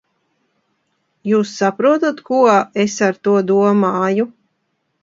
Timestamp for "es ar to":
2.87-3.39